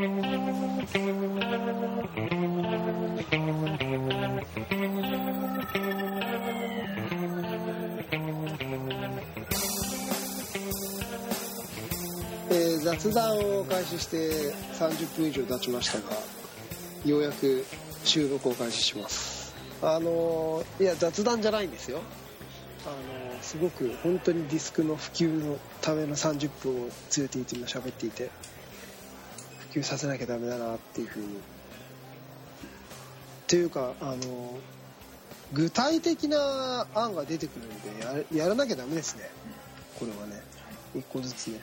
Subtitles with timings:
[0.00, 1.58] えー
[12.78, 16.04] 雑談を開始して30分以上経ちましたが
[17.04, 17.66] ようやく
[18.04, 19.52] 収録を開始します。
[19.82, 21.98] あのーいや雑談じゃないんですよ。
[22.86, 26.86] あのーすごく本当にディスクの普及のための30分を連
[27.18, 28.30] れていて今喋っていて。
[29.70, 31.26] 普及させなきゃダメだなっていうふうに。
[31.26, 31.30] っ
[33.46, 34.58] ていうかあの
[35.52, 39.30] 具体的な案が出てくるんでややらなきゃダメですね。
[39.98, 40.42] これはね。
[40.94, 41.60] 一個ずつね。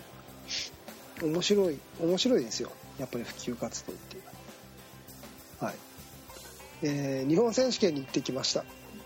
[1.21, 2.71] 面白い面白いですよ。
[2.99, 4.29] やっぱり普及活動っていうの
[5.59, 5.67] は。
[5.67, 5.75] はい。
[6.83, 8.65] えー日本選手権に行ってきました。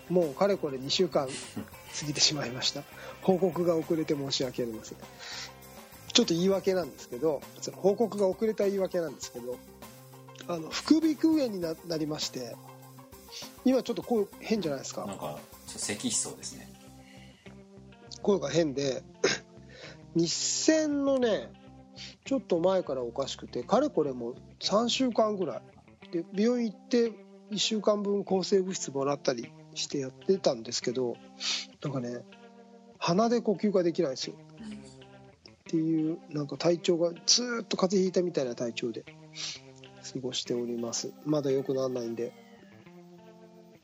[0.09, 2.83] もうかれこれ2週間過ぎてしまいました。
[3.21, 4.97] 報告が遅れて申し訳ありません。
[6.19, 9.55] ちょっと言い訳なんですけどその報告が遅れた言い訳なんですけど
[10.49, 12.57] あの副鼻腔炎にななりまして
[13.63, 15.05] 今ちょっと声変じゃないですか。
[15.05, 16.69] なんかちょっと咳しそうですね。
[18.21, 19.01] 声が変で
[20.13, 21.53] 日戦のね
[22.25, 25.61] ちょっと前からおかしくてかれこれもう3週間ぐら
[26.11, 26.11] い。
[26.11, 27.13] で病院行って
[27.51, 31.15] 1週間分抗生物質もらったりしてやってたんですけど
[31.81, 32.25] なんかね
[32.97, 34.35] 鼻で呼吸ができないんですよ
[35.69, 41.11] っていうなんか体調がずっと風邪ひいたみたいな体調で過ごしております。
[41.27, 42.33] まだ良くならないんで。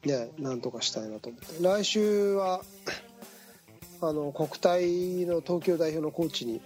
[0.04, 1.64] ねなんとかしたいなと思って。
[1.64, 2.62] 来週は
[4.02, 6.60] あの国体の東京代表のコーチに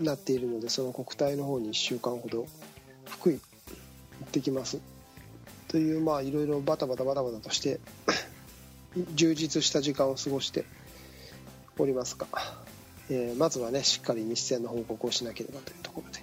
[0.00, 2.46] なっているのでその国体の方に1週間ほど
[3.06, 3.40] 福井行
[4.24, 4.80] ってきます。
[5.68, 7.78] というまあいろいろバタバタバタバタとして
[9.14, 10.64] 充実した時間を過ごして
[11.78, 12.26] おりますが、
[13.10, 16.22] えーまずはねしっかり日戦の報告をしなければというところで、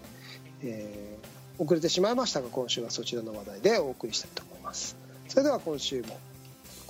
[0.64, 1.28] えー
[1.60, 4.96] 遅れてしまいましたが今週はそちらの話題でお送りしたいと思います。
[5.28, 6.20] それでは今週も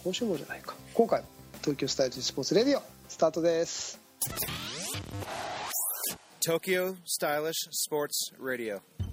[0.03, 0.75] 今週もじゃないか。
[0.93, 1.27] 今回も
[1.61, 3.99] 東京スタイルスポーツレディオスタートです。
[6.41, 9.06] 東京スタイリッシュスポーツレディオ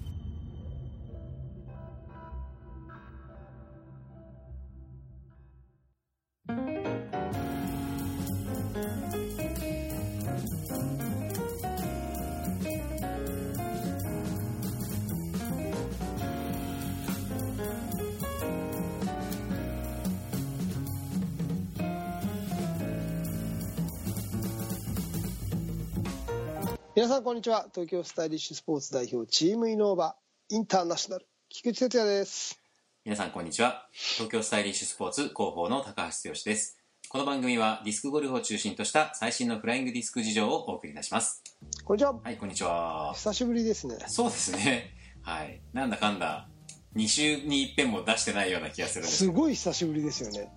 [27.05, 27.67] 皆さんこんにちは。
[27.71, 30.15] 東京スタイリッシュスポーツ代表チームイノーバ
[30.49, 32.59] インターナショナル菊池哲也です。
[33.05, 33.87] 皆さんこんにちは。
[33.93, 36.79] 東京スタイリッシュスポーツ広報の高橋剛です。
[37.07, 41.43] この番組はディスクゴルフを中心とした最新のフライングディスク事情をお送りいたします。
[41.83, 42.19] こんにちは。
[42.23, 43.13] はいこんにちは。
[43.13, 43.97] 久しぶりですね。
[44.07, 44.95] そうですね。
[45.21, 45.61] はい。
[45.73, 46.49] なんだかんだ
[46.95, 49.17] 2週に一遍も出してないような気がするんです。
[49.17, 50.51] すごい久しぶりですよね。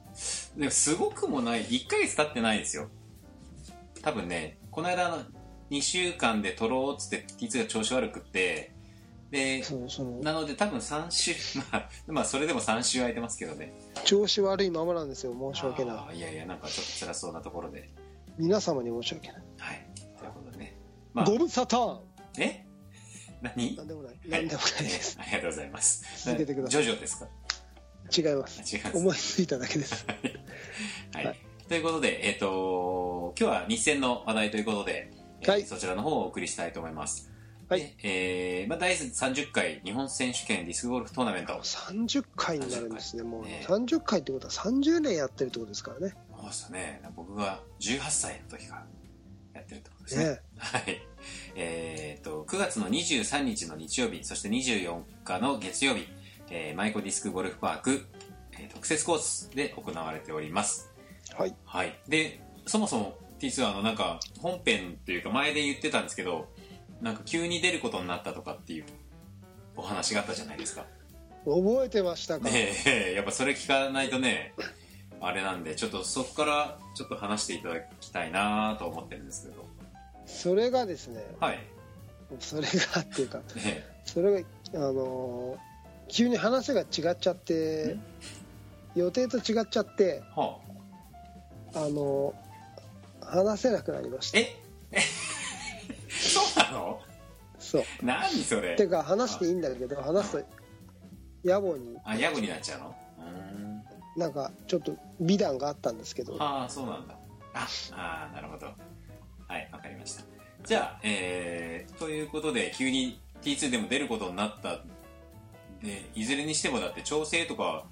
[0.57, 1.67] でもすごくもない。
[1.67, 2.89] 1ヶ月経ってないですよ。
[4.01, 5.19] 多分ねこの間の
[5.71, 8.73] 2週間で取ろうっつって T2 が調子悪くって
[9.31, 9.63] で
[10.23, 11.35] なので多分3週
[11.71, 13.75] まあ、まあそれでも3週空いてますけどね。
[14.05, 16.17] 調子悪いままなんですよ申し訳ない。
[16.17, 17.91] いやいやなんかちょっと辛そうなところで。
[18.39, 19.87] 皆様に申し訳ない、はい
[20.19, 20.79] ということでね。
[21.13, 22.01] まあご無沙汰。
[22.39, 22.65] え？
[23.43, 23.77] 何？
[23.77, 24.15] なんでもない。
[24.27, 25.19] なんでもないです。
[25.21, 26.05] ありがとうございます。
[26.25, 27.29] 続けてくださジョジョですか？
[28.17, 28.63] 違います。
[28.63, 28.97] あ違います。
[28.97, 30.07] 思いついただけです。
[31.13, 31.39] はい、はい。
[31.69, 37.31] ということで、えっ、と今日は日戦の話題ということで、えーはいそちらの方をお送りしたいと思います。
[37.69, 41.53] はいでえーまあ、第30回日本選手権ディスクゴルフトーナメント。
[41.55, 47.03] 30回になるんですねもうね30回ってことは30年やってるってことですからねそうですね。
[47.17, 48.87] 僕が18歳の時から
[49.55, 50.25] やってるってことですね。
[50.25, 50.83] ねはい。
[51.57, 56.07] えっ、と、9月の23日の日曜日、そして24日の月曜日、
[56.51, 58.07] えーマイコディスクゴルフパーク、
[58.53, 60.91] えー特設コースで行われております。
[61.37, 61.99] はいはい。
[62.09, 66.49] で、そもそも T2 はあの、なんか、本編っていうか前で言ってたんですけど、
[67.01, 68.85] なんか急に出ることになったとかっていう
[69.77, 70.85] お話があったじゃないですか。
[71.45, 74.55] 覚えてましたか、ねえ、やっぱそれ聞かないとね、
[75.21, 79.67] あれなんで、ちょっとそこからちょっと話していただきたいなと思ってるんですけど。
[80.27, 81.59] それがですねはい。
[82.41, 85.59] それがっていうか ねそれがあのー
[86.11, 86.87] 急に話が違っ
[87.21, 87.99] ちゃって
[88.95, 90.59] 予定と違っちゃっては
[91.75, 92.48] あ、あのー
[93.29, 94.39] 話せなくなりました。
[94.39, 94.57] え？
[94.93, 95.01] え？
[96.11, 97.01] そうなの？
[97.59, 97.83] そう。
[98.03, 98.77] 何それ？
[98.77, 100.45] てか話していいんだけど話すと
[101.45, 101.97] 野暮に。
[102.05, 102.95] あ、ヤブになっちゃうの？
[103.19, 103.85] うーん。
[104.17, 106.37] なんかちょっと美談があったんですけど。
[106.43, 107.15] ああ、そうなんだ。
[107.55, 108.67] あ、あーなるほど。
[108.67, 110.25] はい、わかりました。
[110.65, 114.81] じゃあ、えー、ということで、急に T2 でも出ることになった。
[115.83, 117.85] でいずれにしてもだって調整とか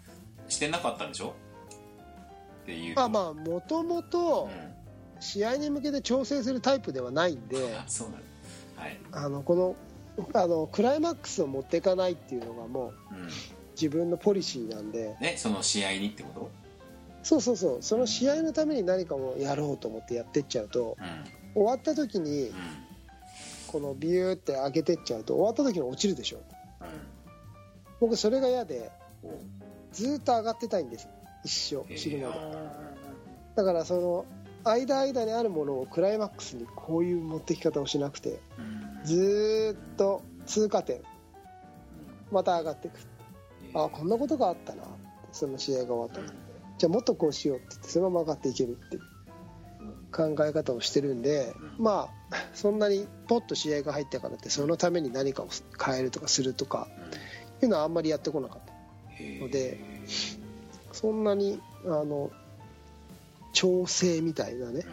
[0.48, 1.34] してなかったんでしょ？
[2.62, 2.94] っていう。
[2.98, 4.74] あまあもともとうん
[5.20, 8.16] 試合に向けて調整するタイプではないんであ そうな
[8.76, 9.76] はい、あのこの
[10.34, 13.28] あのクライマックスを持っていかないっていうのがもううん。
[13.76, 15.14] 自分のポリシーなんで。
[15.20, 16.50] ね、その試合にってこと？
[17.22, 17.78] そうそうそう。
[17.82, 20.96] その試合のために何かをやろうと思ってやってっちゃうと
[21.54, 21.62] うん。
[21.62, 22.54] 終わった時にうん。
[23.66, 26.38] このビューって上げてっちゃうと終わった時に落ちるでしょ。
[28.00, 28.90] 僕それが嫌で
[29.92, 31.08] ずーっと上がってたいんです。
[31.44, 32.40] 一生死ぬまで。
[32.40, 32.68] え
[33.56, 34.24] だからその
[34.68, 38.40] 間間にあるものをクライマックスにこういう持ってき方をしなくて
[39.04, 41.00] ずーっと通過点
[42.30, 42.98] また上がっていく
[43.74, 44.82] あこんなことがあったな
[45.32, 46.34] その試合が終わったら
[46.78, 49.02] じゃあもっとこうしようって言ってそのまま上がっていけるっていう
[50.12, 55.48] 考え方をしてるんでまあそんなにポッと試合が入ったからってそのために何かを
[55.84, 56.88] 変えるとかするとか
[57.62, 58.72] いうのはあんまりやってこなかった
[59.42, 59.78] ので
[60.92, 62.30] そんなにあの
[63.56, 64.84] 調整みたいなね。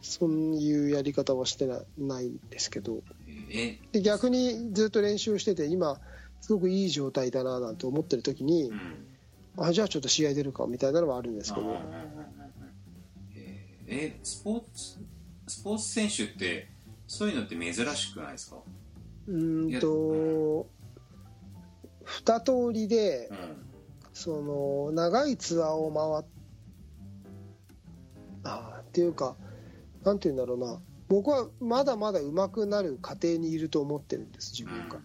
[0.00, 3.02] そういうやり方はしてなないんですけど。
[3.50, 3.78] え？
[3.92, 6.00] で逆にずっと練習してて今
[6.40, 8.80] すごくいい状態だななんて思ってる時にうん。
[9.58, 11.76] あじゃあちょっと試合出るかみたいなのはあるんですけど。
[13.34, 14.98] ええスポーツ
[15.46, 16.68] スポーツ選手って
[17.06, 18.56] そういうのって珍しくないですか？
[19.28, 20.66] うーんと
[22.04, 23.36] 二通りでうん。
[24.16, 26.35] その長いツアーを回っ
[28.46, 29.36] あーっていうか
[30.04, 30.80] なんて言うんだろうな。
[31.08, 34.98] 僕はまだまだ上手くなる過程にいると思ってるんです自分が。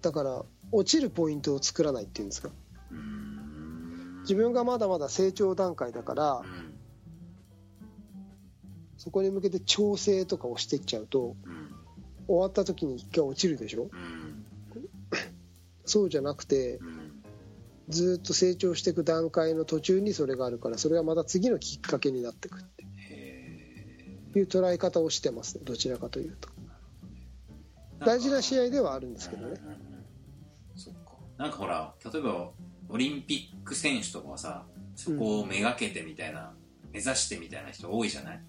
[0.00, 2.50] だから落ちるポイントを作らないっていうんですか。
[4.22, 6.74] 自分がまだまだ成長段階だからうん。
[8.96, 11.74] そこに向けて調整とかをしていっちゃうとうん。
[12.28, 13.84] 終わった時に一回落ちるでしょ。
[13.84, 14.44] うん。
[15.84, 17.01] そうじゃなくてうん
[17.88, 26.48] ずっと成長していく段階の途中にそれがあるからそれがまた次のきっかけになっていくってへいう捉え方をしてますねどちらかというと。
[28.00, 29.54] ー大事な試合ではあるんですけどね。
[29.62, 29.78] うんうんうん
[30.76, 31.12] そっか。
[31.38, 32.50] なんかほら例えば
[32.88, 34.64] オリンピック選手とかはさ
[34.94, 36.52] そこをめがけてみたいな、
[36.92, 38.40] 目指してみたいな人多いじゃない？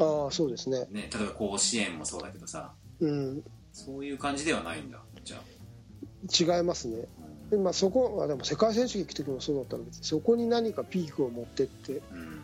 [0.00, 0.86] ああそうですね。
[0.90, 2.72] ね例えば甲子園もそうだけどさ。
[3.00, 3.44] うん。
[3.72, 6.56] そういう感じではないんだじゃあ。
[6.56, 7.06] 違いますね
[7.50, 12.42] でまあそこはでも世界選手権行く時もそうだったのでそこに何かピークを持ってってうん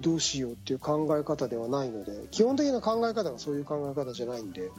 [0.00, 4.70] どうしようっていう考え方ではないので基本的な考え方がそういう考え方じゃないんで。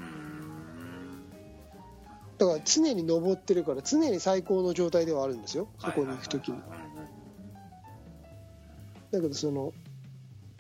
[2.38, 5.70] だから常に登ってるから常に最高の状態ではあるんですよ。
[5.80, 6.58] そこに行く時に。
[9.12, 9.72] だけどその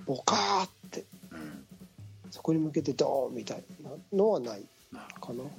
[0.06, 1.04] ボカーって
[2.32, 4.64] そこに向けてドーンみたいなのはない
[4.96, 5.44] なるほかな。
[5.44, 5.52] ど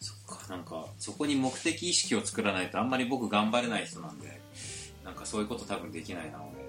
[0.00, 4.40] そっかなんかそこに目的意識を作らないとあんまり僕頑張れない人なんで
[5.04, 6.66] なんかそういうこと多分できないな俺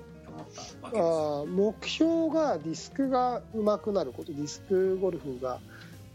[0.83, 5.59] あー目標がディスクが上手くなることディスクゴルフが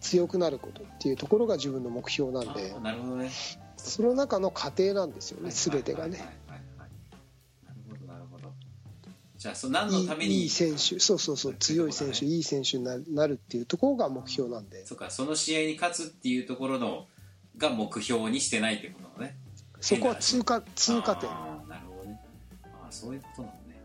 [0.00, 2.74] 強くなることっていうところが自分の目標なんで。
[2.76, 3.30] あなるほどね。
[3.76, 6.24] その中の過程なんですよね全てがね
[9.42, 11.00] じゃあそ何のいためにいいい選手。
[11.00, 11.56] そうそうそう。
[11.58, 14.86] 強い選手いい選手になるっていうところが目標なんで。
[14.86, 17.08] そうかその試合に勝つっていうところの
[17.58, 19.36] が目標にしてないってことなのね。
[19.80, 21.28] そこは通過通過点。
[21.28, 22.20] あーなるほどね。
[22.62, 23.80] あーそういうことなのね。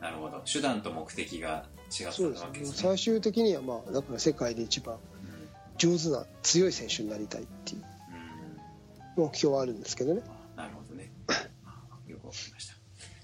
[0.00, 0.40] なるほど。
[0.46, 2.76] 手段と目的が違ったわけですね。
[2.76, 5.00] 最終的にはまあだから世界で一番うん。
[5.78, 7.84] 上手な強い選手になりたいっていう
[9.16, 9.24] うん。
[9.24, 10.22] 目標はあるんですけどね。
[10.56, 11.10] なるほどね。
[11.26, 11.48] あ
[12.06, 12.74] よくわかりました。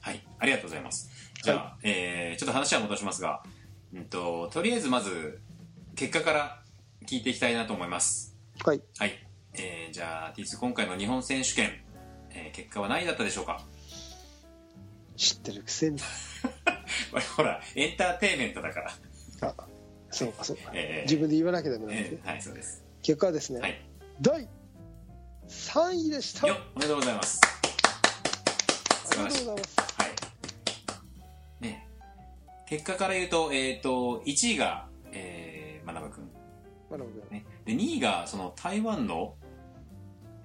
[0.00, 1.17] はい、ありがとうございます。
[1.42, 3.42] じゃあ、えーちょっと話は戻しますが、
[3.94, 5.40] うんと、とりあえずまず、
[5.96, 6.62] 結果から
[7.06, 8.36] 聞いていきたいなと思います。
[8.64, 9.12] はいはい。
[9.54, 11.80] えーじゃあ、T2 今回の日本選手権、
[12.30, 13.60] えー結果は何位だったでしょうか？
[15.16, 15.98] 知ってるくせに
[17.36, 18.92] ほら、エンターテインメントだから。
[19.48, 19.54] あ
[20.10, 22.84] そうかそうかえー自分で言わなきゃダメなんでえーはい、そうです。
[23.02, 23.80] 結果はですね、はい。
[24.20, 24.48] 第
[25.48, 27.40] 3位でしたよっおめでとうございます。
[27.44, 29.44] ありが素晴らしい。
[29.46, 29.57] とうござい。
[32.68, 36.30] 結果から言うと、えっ、と、1位が、えー、まなぶくん。
[36.90, 39.34] なるほどね、で2位がその台湾の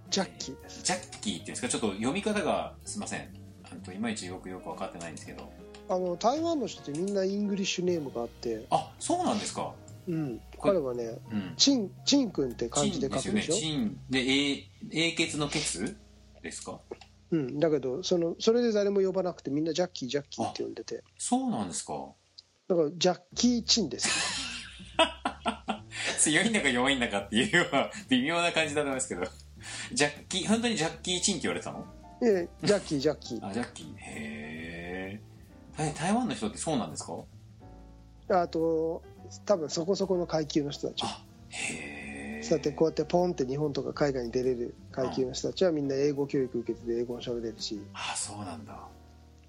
[0.09, 0.61] ジャッキー。
[0.61, 1.69] ですジャッキーっていうんですか？
[1.69, 3.29] ちょっと読み方がすいません。
[3.63, 5.51] あといまいちよくよく分かってないんですけど。
[5.89, 9.73] あの台湾の人ってみんなイングリッシュネームがあって、あそうなんですか。
[10.07, 11.53] うん、彼はねうん。
[11.57, 13.99] チンチン君って漢チ字でンですよね書くでしょチン。
[14.09, 15.97] で英英傑のケツ
[16.41, 16.79] ですか？
[17.33, 21.03] うん、だけどそのそれで誰も呼ばなくてみんなジャッキージャッキーって呼んでて。
[21.17, 21.93] そうなんですか？
[22.67, 24.07] だからジャッキー・チンです。
[26.19, 29.23] 強いんだか弱いんだかっていうのは微妙な感じだと思いますけど。
[29.93, 31.85] ジャッキー本当にジャッキー・チンって言われてたの？
[32.21, 33.47] ええジャッキージャッキー。
[33.47, 33.87] あジャッキー。
[33.97, 35.19] へ
[35.79, 37.13] え台湾の人ってそうなんですか？
[38.29, 39.01] あと
[39.45, 41.01] 多分そこそこの階級の人たち。
[41.03, 41.92] あへえ
[42.43, 47.79] そうやってこうやってポンって日本とか海外に出れる階級の人たちはみんな英語教育受けてて英語も喋れるし。
[47.93, 48.73] あそうなんだ。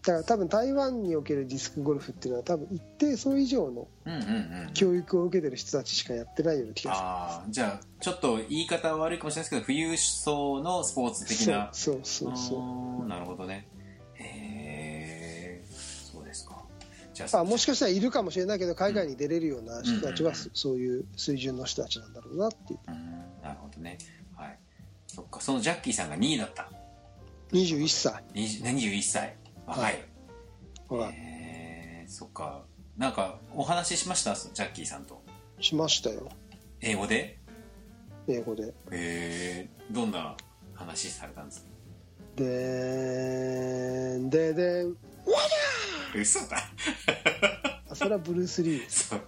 [0.04, 4.22] だから多分台湾におけるディスクゴルフっていうのは多分一定層以上のうんうんう
[4.70, 11.70] ん教育を受けてる人たちしかやってないような気がああじゃあちょっと言い方は悪いかもしれないですけど富裕層のスポーツ的な。
[11.72, 13.08] そうそうそうそう。
[13.08, 13.66] なるほどね。
[13.78, 13.83] へ
[17.22, 22.78] ああもしかしたらいるかもしれないけど海外に出れるような人たちはうんそそういう水準の人たちなんだろうなっていう。
[22.88, 22.94] うん。
[23.42, 23.98] なるほどね。
[24.36, 24.58] はい。
[25.06, 25.40] そっか。
[25.40, 26.70] そのジャッキーさんが2位だった。
[27.52, 28.24] 21歳。
[28.34, 29.36] 20 21歳。
[29.66, 30.04] 若い、はい。
[30.88, 31.12] ほらへ
[32.04, 32.62] えそっか。
[32.98, 34.34] なんかお話ししました？
[34.34, 35.22] ジャッキーさんと。
[35.60, 36.28] しましたよ。
[36.80, 37.38] 英語で？
[38.28, 38.64] 英語で。
[38.68, 40.36] へえどんな
[40.74, 41.66] 話されたんですか？
[42.36, 44.96] でーんででん
[46.14, 46.58] 嘘だ。
[47.90, 48.84] あそれはブルース・リー。
[48.88, 49.20] そう。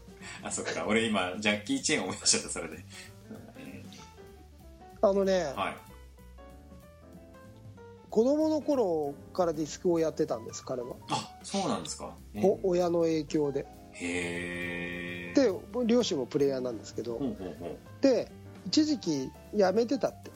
[0.42, 0.84] あそっか。
[0.86, 2.84] 俺今ジャッキー・チェーン思い出しちゃったそれで、
[3.58, 3.82] え
[5.02, 5.76] あのねーはい。
[8.10, 10.96] 子供の頃からディスクをやってたんです彼は。
[11.10, 12.14] あそうなんですか。
[12.34, 13.66] えお親の影響で。
[13.92, 15.52] へえで
[15.86, 17.18] 両親もプレイヤーなんですけど。
[17.18, 18.02] ほうほうほう。
[18.02, 18.30] で
[18.66, 20.30] 一時期辞めてたって。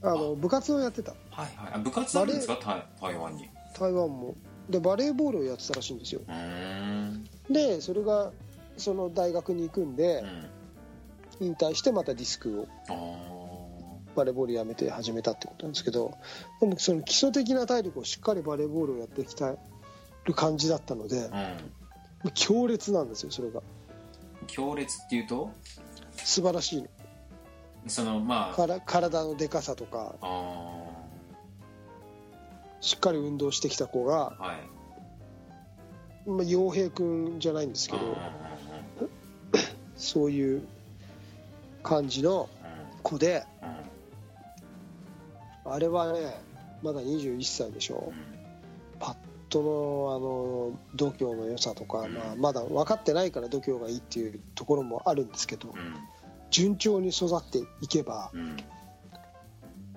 [0.00, 1.12] あの部活をやってた。
[1.30, 1.72] はいはい。
[1.74, 2.56] あ部活あるんですか？
[3.00, 3.48] 台台湾に。
[3.78, 4.34] 台湾も
[4.68, 6.20] でバレーボールをやってたらしいんですよ。
[7.50, 8.32] でそれが
[8.76, 10.46] その大学に行くんでうん。
[11.40, 16.14] 引退してまたディスクをあバレーボールやめて始めたってことなんですけど
[16.60, 19.54] でもその基礎的な体力をしっかりバレーボールをやってきた
[20.24, 21.56] る感じだったのであ
[22.24, 22.30] うん。
[22.34, 23.62] 強烈なんですよそれが。
[24.48, 25.52] 強烈っていうと？
[26.16, 26.88] 素晴らしいの。
[27.86, 28.54] そのまあ。
[28.54, 30.16] から体のでかさとか。
[30.20, 30.77] あ
[32.80, 34.78] しっかり運動してきた子が、ーはい。
[36.28, 38.18] まあ、陽平君じゃないんですけど
[39.96, 40.62] そういう
[41.82, 42.50] 感じの
[43.02, 43.44] 子で
[45.64, 46.38] あれはね
[46.82, 48.12] まだ21歳でしょ。
[49.00, 49.16] パッ
[49.48, 55.74] ドのあの度胸の良さとか、まあ、まだ分かってないから度胸がいいっていうところもあるんですけど
[56.50, 58.30] 順調に育っていけば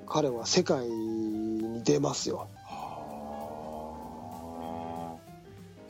[0.08, 2.48] 彼は世界に出ますよ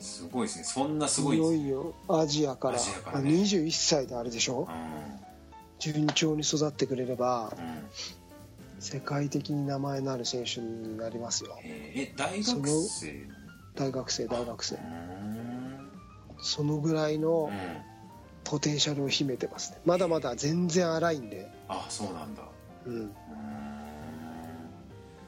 [0.02, 0.64] すごいですね。
[0.64, 1.36] そんなすごい。
[1.36, 2.76] いよいよアジアから。
[2.76, 3.30] アジアからね。
[3.32, 4.68] まあ21歳であれでしょ？
[5.78, 7.64] 順調に育ってくれればうん。
[7.64, 7.82] うん
[8.80, 11.56] 世界的に名前のある選手になりますよ。
[11.62, 12.02] えー。
[12.10, 13.28] え大学生？
[13.76, 14.76] 大学生大学生。
[16.42, 17.58] そのぐらいのうん。
[18.44, 19.78] ポテンシャルを秘めてますね。
[19.84, 22.42] まだまだ全然荒いんで、あそうなんだ。
[22.86, 23.10] うん、うーん。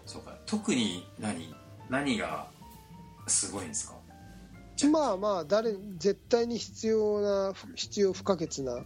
[0.05, 0.37] そうか。
[0.47, 1.55] 特に何？
[1.89, 2.49] 何が
[3.29, 3.94] すごいんですか？
[4.91, 8.85] まあまあ誰絶対に必要な必要不可欠なうん。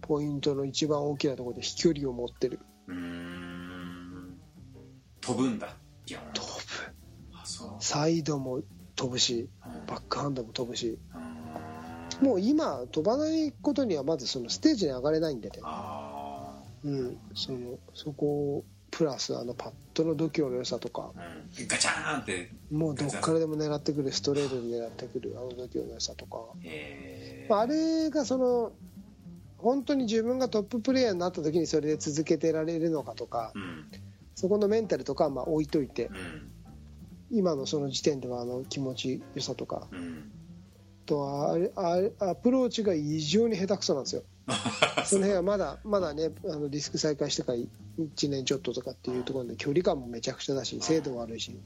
[0.00, 2.60] ポイントの一番大きなところで飛距離を持ってる。
[2.86, 4.38] うーん。
[5.20, 5.68] 飛ぶんだ
[6.06, 7.80] 飛ぶ。
[7.80, 8.62] サイドも
[8.94, 9.86] 飛ぶしうん。
[9.86, 10.98] バックハンドも飛ぶし。
[12.20, 16.52] もう今飛ばないことにはまずそのステージに上がれないんでね、あ
[16.84, 21.12] うん、そのそこプラスあのパッドの度胸の良さとか。
[21.16, 21.20] あ
[21.58, 21.68] うん。
[21.68, 22.50] ガチャーンって。
[22.70, 28.72] もうどっからでも狙ってくるストレートで狙ってくるあの度胸の良さとか、えまあ、あれがその
[29.58, 33.86] 本当に自分がトッププレーヤーになった時にそれで続けてられるのかとかうん。
[34.34, 36.50] そこのメンタルとかはまあ置いといてうん。
[37.30, 40.30] 今のその時点ではあの気持ちよさとかうん。
[41.06, 44.22] とはあれあれアプローチが異常に下手くそなんですよ
[45.04, 51.60] その辺はまだまだねあのディスク再開してから1年ちょっととかっていうところで距離感もめちゃくちゃだし精度も悪いしうん。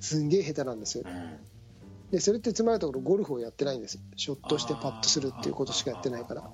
[0.00, 1.04] すんげえ下手なんですよ。
[1.06, 2.10] うん。
[2.10, 6.50] でそれってつまりのところゴルフをやってないんですショットしてパッとするっていうことしかやってないから。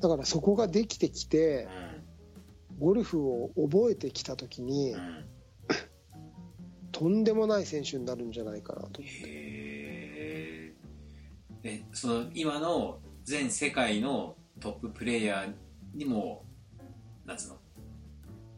[0.00, 1.68] だからそこができてきて
[2.78, 4.96] ゴルフを覚えてきた時に
[6.92, 10.80] とんでもない選手になるんじゃないかなとへー。
[11.62, 15.52] えその今の全世界のトッププレイヤー
[15.96, 16.44] にも
[17.24, 17.56] なんつうの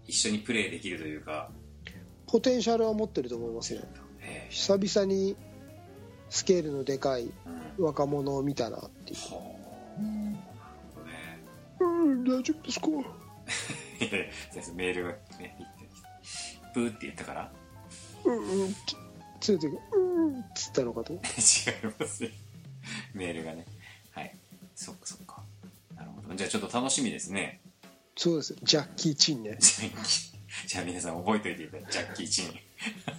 [0.07, 1.51] 一緒にプレーできるというか。
[2.27, 3.83] ポテンシャルは持ってると思いますよ。
[4.21, 5.37] へ久々に
[6.29, 7.31] スケールのでかい
[7.79, 9.55] 若者を見たなっていは
[9.99, 10.39] あなる
[10.95, 11.13] ほどね。
[11.81, 12.67] ううん大丈夫
[14.55, 17.53] ですメールがね言ってきたプーって言ったから。
[18.25, 18.75] うんうん
[19.41, 19.71] ついてう
[20.31, 21.13] んっつったのかと。
[21.15, 21.21] 違い
[21.99, 22.31] ますよ
[23.13, 23.67] メールがね。
[24.13, 24.35] はい。
[24.75, 25.22] そっかそっ
[26.37, 27.61] じゃあちょっと楽しみですね。
[28.17, 28.55] そうです。
[28.63, 29.59] ジャッキー・チンね。
[30.67, 31.85] じゃあ皆さん覚えておいていただい。
[31.87, 32.55] てジャッキー・チン。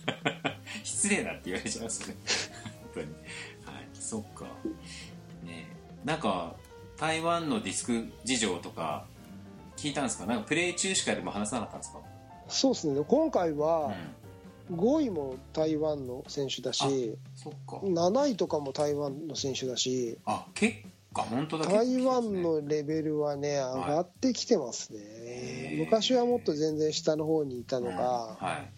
[0.83, 2.15] 失礼だって言われちゃいますね。
[2.83, 3.05] 本当に。
[3.07, 3.87] はい。
[3.93, 4.45] そっか。
[5.43, 5.75] ねえ。
[6.05, 6.55] なんか
[6.97, 9.05] 台湾のディスク事情とか
[9.77, 10.25] 聞いたんですか？
[10.25, 11.99] なんかプレイ中しかでも話さなかったんですか？
[12.49, 13.03] そうですね。
[13.07, 13.95] 今回うはん。
[14.75, 17.77] 5位も台湾の選手だしそっか。
[17.83, 20.77] 7位とかも台湾の選手だしあ結
[21.13, 21.65] 果本当だ。
[21.65, 25.79] 台湾のレベルはね上がってきてますね、へー。
[25.79, 28.69] 昔はもっと全然下の方にいたのですねが、はい。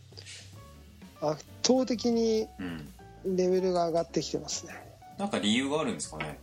[1.22, 2.90] 圧倒的にうん。
[3.36, 4.74] レベルが上がってきてますね。
[5.18, 6.38] なんか理由があるんですかね。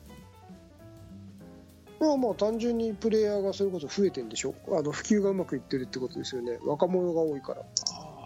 [2.00, 4.52] まあまあ単純にプレイヤーがそれこそ増えてるんでしょ。
[4.68, 6.58] あの普及がうまくいってるってことですよね。
[6.64, 7.62] 若者が多いから。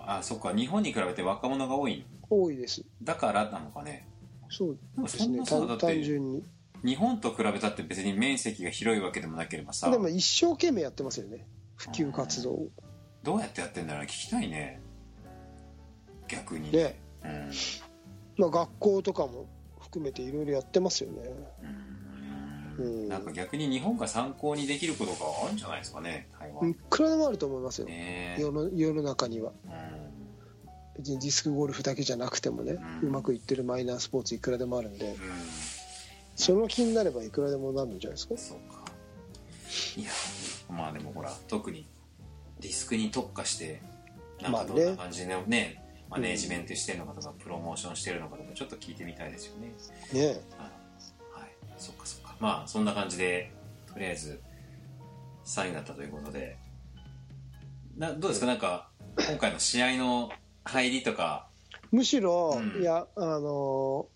[0.07, 0.19] あー。
[0.21, 0.55] あそっか。
[0.55, 2.07] 日本に比べて若者が多い。
[2.31, 2.83] 多いです。
[3.03, 4.09] だからなのかね。
[4.49, 5.43] そうですね。
[5.79, 6.43] 単純に
[6.87, 9.91] 日本と比べたって別に面積が広いわけでもなければさ。
[9.91, 11.45] でも一生懸命やってますよね。
[11.75, 12.69] 普及活動を。
[13.25, 14.81] どうやってやってんだろう聞きたいね。
[16.29, 16.71] 逆に。
[16.71, 16.97] ね。
[17.25, 17.51] うん。
[18.39, 19.47] まあ学校とかも
[19.81, 21.23] 含めていろいろやってますよね。
[22.79, 22.85] うん。
[22.85, 23.09] うん。
[23.09, 27.89] なんか逆に日本が参考にできることがあるんじゃないですかね台い湾くらでもあると思いますよ。
[27.89, 28.37] ね。
[28.39, 29.51] 世の世の中には。
[29.65, 29.73] うん。
[30.99, 35.07] 別にディスクゴルフだけじゃなくてもね、ううんまくいってるマイナースポーツいくらでもあるんで。
[35.09, 35.76] うん
[36.37, 38.37] その気になればいくらでもなるんじゃないですか？
[38.37, 38.85] そうか。
[39.97, 40.11] いや
[40.71, 41.87] まあでもほら特に
[42.61, 43.83] ディスクに特化して
[44.41, 44.85] なんかまあね。
[44.85, 49.73] どんな感じでね,、マネージメントしてるのかとか、プロモーションしてるのかとかちょっと聞いてみたいですよね。
[50.13, 50.27] ね。
[51.33, 51.51] はい。
[51.79, 52.37] そっかそっか。
[52.39, 53.51] まあそんな感じで
[53.93, 54.41] とりあえず
[55.47, 56.57] 3位になったということで。
[57.97, 58.47] などうですか？
[58.47, 58.89] なんか
[59.29, 60.31] 今回の試合の
[60.65, 61.49] 入りとか。
[61.91, 62.83] むしろ、うん。
[62.83, 64.07] いやあの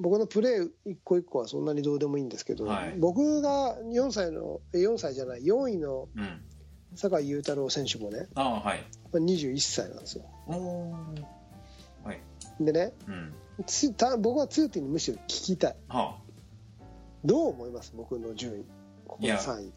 [0.00, 2.94] 僕のプレー一個一個はそんなにどうでもいいんですけど、はい。
[2.98, 6.40] 僕が4歳のえ4歳じゃない4位のうん。
[6.96, 8.84] 酒井雄太郎選手もねああはい。
[9.12, 10.24] まあ21歳なんですよ。
[10.48, 12.20] はい。
[12.60, 13.32] でねうん。
[14.22, 15.76] 僕はツーティーにむしろ聞きたい。
[15.88, 16.22] はあ。
[17.24, 17.92] どう思います？
[17.94, 18.64] 僕の順位。
[19.06, 19.72] ここのいや3位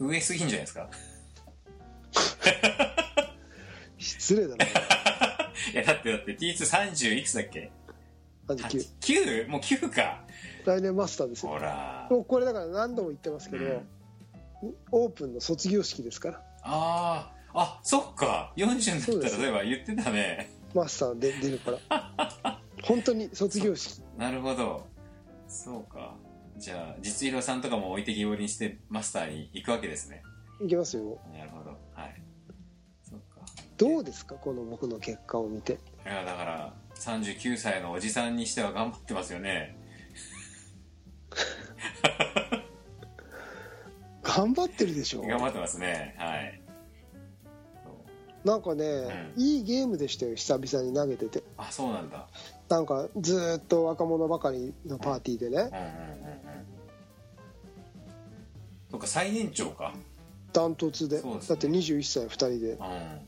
[0.00, 0.88] 上すぎんじゃないですか？
[3.98, 4.64] 失礼だな。
[5.72, 7.70] いやだってだって T230 いくつだっけ？
[8.56, 9.48] 39 9?
[9.48, 10.24] もう9か。
[10.64, 11.52] 来年マスターですよ。
[11.52, 12.06] ほら。
[12.10, 13.86] もうこれだから何度も言ってますけど、うん。
[14.92, 16.42] オープンの卒業式ですから。
[16.62, 18.52] あああそっか。
[18.56, 20.50] 40にそうですなったら例えば言ってたね。
[20.74, 22.60] マスターで出るから。
[22.84, 24.02] 本当に卒業式。
[24.16, 24.86] なるほど。
[25.48, 26.14] そうか。
[26.58, 30.22] じゃあ実広さんとかも置いてきぼりにしてマスターに行くわけですね。
[30.62, 31.18] いきますよ。
[31.32, 31.70] なるほど。
[31.94, 32.22] はい。
[33.02, 33.40] そっか。
[33.78, 34.34] どうですか？
[34.36, 35.72] この僕の結果を見て。
[35.72, 35.76] い
[36.08, 39.76] やだから39歳のおじさんにしては頑張ってますよね。
[44.22, 45.22] 頑張ってるでしょ。
[45.22, 46.14] 頑張ってますね。
[46.18, 46.60] はい。
[48.44, 48.84] なんかね、
[49.36, 49.42] うん。
[49.42, 51.42] いいゲームでしたよ久々に投げてて。
[51.56, 52.28] あそうなんだ。
[52.68, 55.56] なんかずーっと若者ばかりのパーティーでね。
[55.56, 55.90] うんうんうんうん。
[58.90, 59.94] そっか最年長か。
[60.52, 61.22] ダントツで。
[61.22, 61.22] ね。
[61.22, 62.72] だって21歳2人で。
[62.72, 62.78] うん。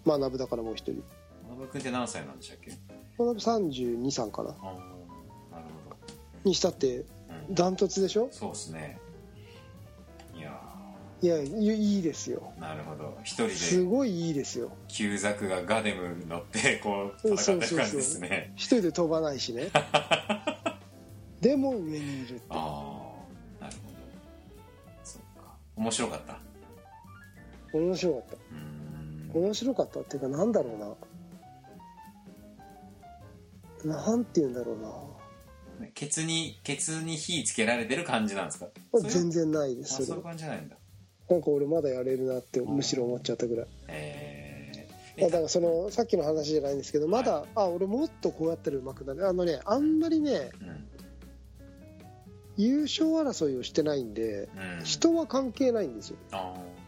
[0.04, 1.02] まあナブだからもう1人。
[1.58, 2.72] 学君って何歳なんでしたっけ？
[3.24, 4.48] まあ323かな。
[4.48, 5.94] なるほ
[6.44, 7.04] にしたってど、
[7.48, 8.28] うん、ダントツでしょ？
[8.30, 8.98] そうですね。
[11.22, 12.52] いやいやいいですよ。
[12.58, 13.16] ーなるほど。
[13.22, 14.72] 一人ですごいいいですよ。
[14.88, 18.52] 旧ザクがガデムに乗ってこう戦ってる感じですね。
[18.56, 19.70] 一人で飛ばないしね。
[21.40, 22.56] でも上にいるってあ
[23.60, 23.96] あなるほど。
[25.04, 25.54] そっか。
[25.76, 26.38] 面白かった。
[27.72, 28.22] 面白かっ
[29.32, 29.38] た。
[29.38, 30.86] 面白かったっていうかなんだろうな
[33.84, 34.90] なんて言うんだろうな。
[35.94, 38.66] ケツにケツに火つけられてる感じなんですか？
[39.00, 40.76] 全然ないであそういう感じじゃないんだ。
[41.28, 43.66] なんか俺まだやれるなってむしろ思っちゃったぐらい。
[43.88, 49.28] えー、だからそのさっきの話じゃないんですけどまだ、あ俺もっとこうやったらうまくなる。
[49.28, 50.88] あのねあんまりねうん。
[52.58, 54.84] 優勝争いをしてないんでうん。
[54.84, 56.16] 人は関係ないんですよ。
[56.32, 56.82] あー。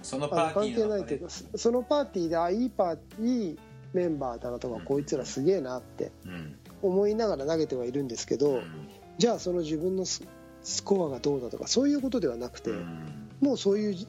[0.00, 3.58] そのパーティーの中で係ないというかそそのパーティーであいいパーいい
[3.92, 6.58] メンバーだなとか、うんこいつらすげえなってうん。
[6.82, 8.88] 思いながら投げてはいるんですけど、うん。
[9.18, 10.22] じゃあその自分のス
[10.62, 13.28] スコアがどうだとかそういうことではなくて、うん。
[13.40, 14.06] もうそういう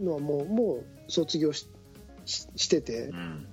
[0.00, 1.68] のはもうもう卒業し
[2.24, 3.46] ししててうん。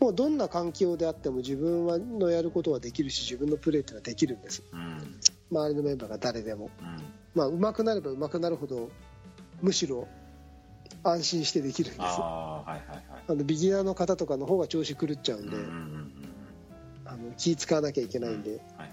[0.00, 4.62] もうどんな環境であっても自分はのやることはできるし自分のプレーっていうのはできるんです。
[4.72, 5.18] うん。
[5.50, 6.70] 周りのメンバーが誰でも。
[6.80, 7.02] うん。
[7.34, 8.90] まあ上手くなれば上手くなるほど
[9.62, 10.08] むしろ
[11.02, 12.02] 安心してできるんです。
[12.02, 12.16] ああ
[12.66, 12.96] あはいはい
[13.28, 13.36] はい。
[13.36, 16.12] のビギナーの方とかの方が調子狂っちゃうんで、うんうんうんうん。
[17.06, 18.90] あの気使わなきゃいけないんで、はいはい。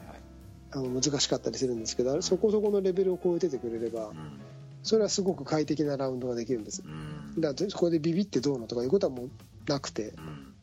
[0.72, 4.40] あの難しかったりするんですけどそこそこのレベルを超えててくれればうん。
[4.84, 6.84] それはすごく快適なラウンドができるんです。
[6.86, 7.42] うん。
[7.42, 9.30] だからそこでビビってどうのとかいうことはもう
[9.68, 10.54] なくてうん。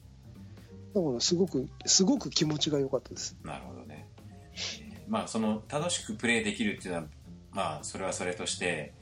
[0.95, 3.37] だからすごくすごく気持ちが良かったです。
[3.45, 4.07] なるほどね。
[4.55, 7.07] えーまあその楽しくプレーできるっていうのは
[7.53, 8.95] まあそれはそれとして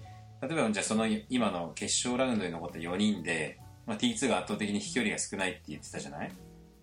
[0.42, 6.32] 例えばじゃあその今の決勝ラウンドに残った4人で、まあ、T2 が圧倒的に飛距離が少ないって言ってたじゃない？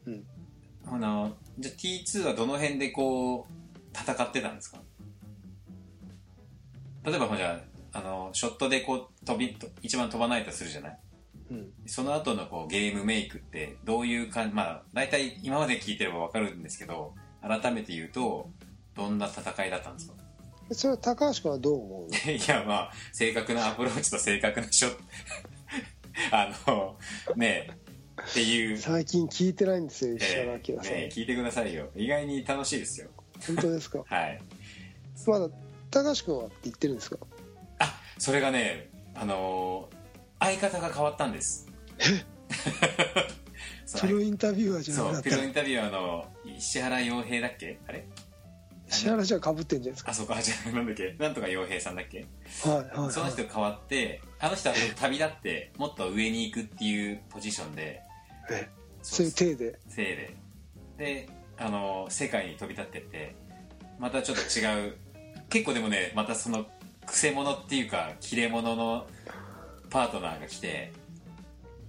[0.08, 0.24] うん。
[0.88, 3.54] あのじゃあ T2 はどの辺でこう
[3.94, 4.80] 戦ってたんですか？
[7.04, 7.60] 例えばじゃ
[7.94, 11.00] ああのショットでこう飛び一番飛ばないとするじゃない？
[11.52, 11.70] うん。
[11.86, 14.56] その後のこうゲームメイクってどういう感じ？
[14.56, 18.50] まあ大体今まで聞いてれば分かるんですけど改めて言うと
[18.96, 20.14] どんな戦いだったんですか？
[20.72, 22.16] それは高橋君はどう思うの？
[22.32, 25.02] いやまあ正確なアプローチと正確なショット。
[26.32, 26.98] あの
[27.36, 31.90] ねえっていう、最近聞いてないんですよ石え原明さん、ーねえ聞いてくださいよ。
[31.96, 33.08] 意外に楽しいですよ。
[33.48, 34.04] 本当ですか？
[34.08, 34.42] はい。
[35.26, 35.50] まだ
[35.92, 37.18] 高橋君はって言ってるんですか？
[37.80, 40.00] あそれがねあのー
[40.42, 41.68] 相方が変わったんです。
[44.00, 47.78] プロインタビュアーじゃそうプロインタビュアーの石原洋平だっけ？
[47.88, 48.06] あれ？
[48.90, 50.12] 石原じゃかぶってんじゃないですか？
[50.12, 51.16] あそこあじゃあなんだっけ？
[51.20, 52.26] なんとか洋平さんだっけ？
[52.64, 58.02] はいはい、はい、その人変わってあの人は旅立ってもっと上に行くっていうポジションで
[58.52, 58.70] え
[59.02, 59.80] そういう体で？
[59.88, 60.36] せいで。
[60.98, 63.36] であの世界に飛び立ってって
[64.00, 64.96] またちょっと違う
[65.50, 66.66] 結構でもねまたその
[67.06, 69.08] くせ者っていうか切れ者の
[69.90, 70.92] パートナーが来て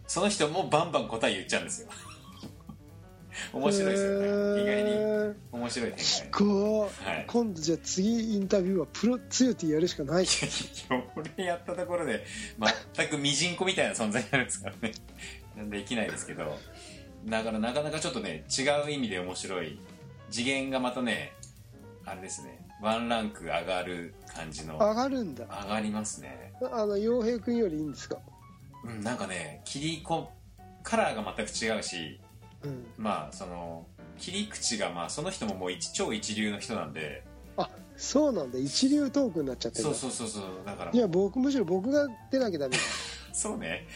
[0.06, 1.88] その人もバンバン答え言っちゃうんですよ
[3.52, 4.62] 面白いですよね。
[4.62, 4.90] 意外に。
[4.90, 5.98] に面白い展
[6.30, 6.42] 開。
[6.48, 6.88] は
[7.20, 7.24] い。
[7.26, 10.24] 今度じゃあ次インタビューはプロ強いってやるしかない。
[10.24, 11.02] いや
[11.36, 12.24] 俺やったところで
[12.96, 14.92] 全くミジンコみたいな存在になるんですからね。
[15.70, 16.56] できないですけど。
[17.26, 19.78] だからなかなかちょっとね違う意味で面白い
[20.30, 21.32] 次元がまたね
[22.04, 22.58] あれですね。
[22.82, 24.78] ワンランク上がる感じの。
[24.78, 25.44] 上がるんだ。
[25.64, 26.54] 上がりますね。
[26.72, 28.16] あの洋平君よりいいんですか？
[28.84, 30.30] うんなんかね切りこ
[30.82, 32.18] カラーが全く違うし
[32.64, 32.86] うん。
[32.96, 33.86] まあその
[34.18, 37.24] 切り口がまあその人ももう一超一流の人なんで。
[37.96, 38.58] そうなんだ。
[38.58, 40.44] 一流トークになっちゃってるそうそうそうそう。
[40.64, 40.90] だから。
[40.90, 42.76] いや僕むしろ僕が出なきゃダメ。
[42.76, 42.82] だ
[43.32, 43.86] そうね。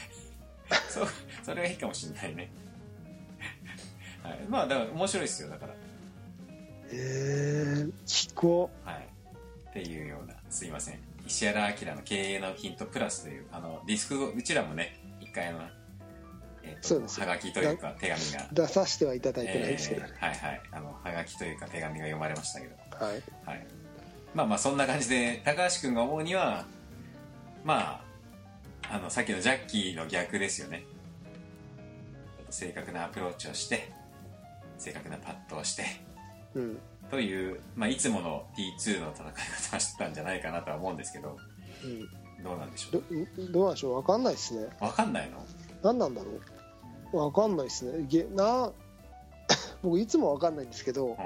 [0.91, 1.09] そう
[1.43, 2.51] それがいいかもしれないね。
[4.23, 4.41] はい。
[4.47, 5.73] まあだから面白いですよだから。
[5.73, 5.77] へ
[6.93, 9.09] え聞こはい。
[9.71, 10.99] っていうようなすいません。
[11.27, 15.61] 石原明の経営のヒントプラスというあのディスクをうちらもね一回あの
[16.67, 17.21] えーとそうです。
[17.21, 18.49] よはがきというか手紙が。
[18.51, 20.63] う出させてはいただいてないですけど、えーはいはい。
[20.73, 22.75] あのはがきというか手紙が読まれましたけど。
[23.05, 23.23] はい。
[23.45, 23.67] はい、
[24.35, 26.65] まあまあそんな感じで高橋君が思うには
[27.65, 28.01] ま
[28.89, 30.85] ああのさっきのジャッキーの逆ですよね。
[32.51, 33.91] 正確なアプローチをして
[34.79, 35.85] 正確なパットをして
[36.55, 36.79] うん。
[37.11, 41.37] という、まあ、いつもの T2 の戦い方をしてたんじゃないかなとは思うんですけど
[41.85, 42.45] うん。
[42.45, 43.03] どうなんでしょう？
[43.47, 43.95] どどうなんでしょう？
[44.03, 44.69] 分かんないですね。
[44.81, 45.45] 分かんないの？
[45.83, 46.41] 何なんだろう？
[47.15, 48.05] 分かんないですね。
[48.09, 48.73] げな
[49.83, 51.17] 僕いつも分かんないんですけどうん。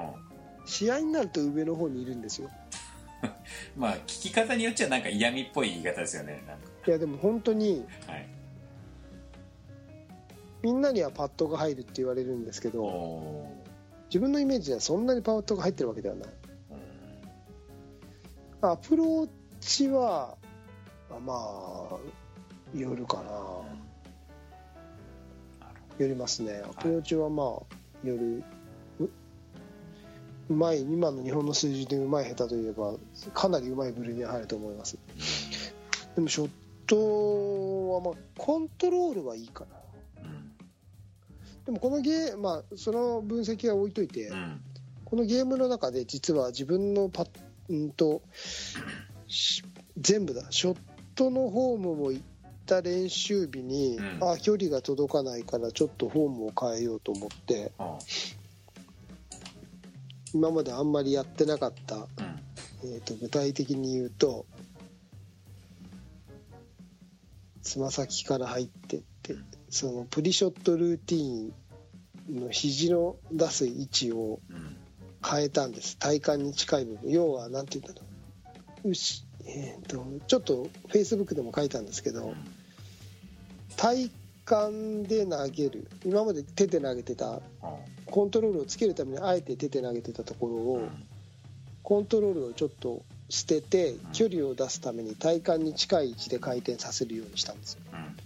[0.65, 2.49] 試合になると上の方にいるんですよ。
[3.75, 6.43] まあ聞き方によっちゃなんか嫌味っぽい言い方ですよね。
[6.87, 8.27] いやでも本当にはい。
[10.61, 13.51] みんなにはパットが入るって言われるんですけおどお
[14.09, 16.27] 自分のイメージではそんなにパットが入ってるわけではない。
[16.27, 16.31] ー
[18.63, 18.71] うん。
[18.71, 19.29] アプロー
[19.61, 20.37] チは
[21.09, 23.23] あまあよるかな。
[23.23, 23.88] なる
[25.99, 26.63] ほよりますね。
[26.65, 28.43] アプローチはまあよる
[28.99, 29.09] う
[30.49, 32.95] うまい今の日本の数字でうまい下手といえば
[33.33, 34.97] かなりうまい部類には入ると思います。
[36.15, 36.49] でもショッ
[36.87, 40.23] トはまあコントロールはいいかな。
[40.23, 40.51] うん。
[41.65, 44.61] でもこのゲーまあその分析は置いといて、うん。
[45.05, 47.29] このゲームの中で実は自分のパッ
[47.69, 48.21] うんと
[49.27, 49.63] し
[49.97, 50.47] 全部だ。
[50.49, 50.77] ショッ
[51.15, 52.11] トのフォームも
[52.69, 54.31] た練習日に、うん。
[54.31, 57.97] あ距離が届かないからちょっとフォームを変えようと思ってあ
[60.33, 62.05] 今まであんまりやってなかった、うん。
[62.83, 64.45] えー、と具体的に言うと
[67.61, 69.35] つま先から入ってって
[69.69, 74.75] そのプリショットルーティーンの肘の出す位置をうん。
[75.21, 75.97] 変えたんです。
[75.97, 77.11] 体幹に近い部分。
[77.11, 78.07] 要は何て言うんだろ
[78.85, 78.93] う。
[79.45, 82.35] えー、とちょっとフェイスブックでも書いたんですけど
[83.79, 84.11] 体
[84.45, 85.87] 幹で投げる。
[86.03, 87.75] 今まで手で投げてたあ
[88.07, 90.89] コントロールをつけるためにあえて手で投げてたところを、うん。
[91.81, 97.79] コントロールをちょっと捨てて距離を出すために体幹に近い位置で回転させるようにしたんですよ。
[97.93, 98.17] うん。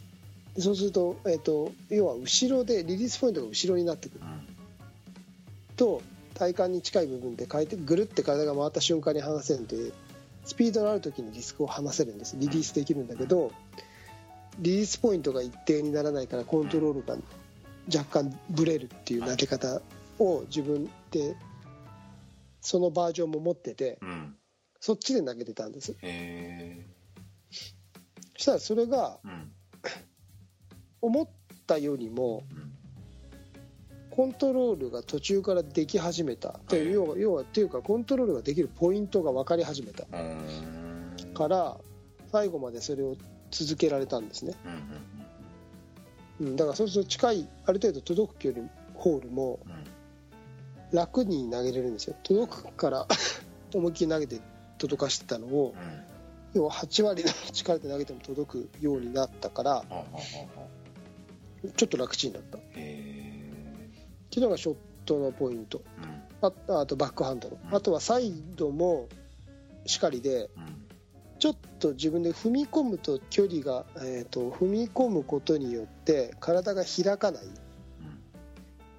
[0.56, 4.26] でそうすると,、えー、と要は後ろでリリースポイントが後ろになってくる。
[5.76, 6.02] と
[6.34, 9.92] 体幹に近い部分で回転ぐるって体が回った瞬間に離せるんで
[10.46, 12.38] スピードのある時にディスクを離せるんです。
[12.40, 13.52] リリースできるんだけど
[14.60, 17.16] リリースポイントが一定にならないからコントロールが
[17.94, 19.82] 若干ブレるっていう投げ方
[20.20, 21.36] を自分で
[22.62, 24.36] そのバージョンも持っててうん。
[24.80, 25.96] そっちで投げてたんです。
[28.34, 29.52] そしたらそれがうん。
[31.02, 31.30] 思っ
[31.68, 32.74] たよりもうん。
[34.12, 36.60] コントロールが途中からでき始めた。
[36.68, 40.06] という要は要はっていうかコントロールができるポイントが分かり始めた。
[41.34, 41.78] から
[42.32, 43.16] 最後までそれを
[43.54, 49.60] 続けられたんですね、うんうんうん、だからそうすると近いある程度届く距離ホールも
[50.92, 52.16] 楽に投げれるんですよ。
[52.24, 53.08] 届くから
[53.74, 54.40] 思いっきり投げて
[54.78, 56.04] 届かしてたのをうん。
[56.54, 59.84] 要は8割の力で投げても届くようになったから
[61.76, 62.60] ちょっと楽ちんだった。
[62.60, 65.82] っていうのがショットのポイント。
[66.42, 66.48] うん。
[66.70, 67.58] ああとバックハンドの。
[67.70, 67.76] うん。
[67.76, 69.08] あとはサイドも
[69.88, 70.83] しかりでうん
[71.44, 77.44] ちょっと自分で踏み込むと距離が、えー、と踏み込むことによって体が開かない。
[77.44, 77.54] うん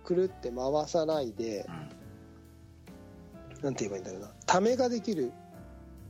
[0.04, 1.66] くるって回さないで
[3.62, 4.30] なんて言えばいいんだろうな。
[4.44, 5.32] ためができる、